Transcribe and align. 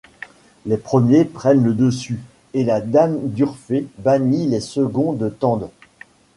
Les 0.65 0.77
premiers 0.77 1.25
prennent 1.25 1.63
le 1.63 1.75
dessus 1.75 2.21
et 2.55 2.63
la 2.63 2.81
dame 2.81 3.19
d'Urfé 3.29 3.85
bannie 3.99 4.47
les 4.47 4.59
seconds 4.59 5.13
de 5.13 5.29
Tende. 5.29 5.69